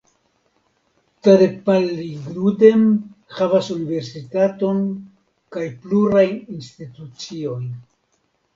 [1.27, 2.87] Tadepalligudem
[3.37, 4.83] havas universitaton
[5.57, 7.73] kaj plurajn instituciojn.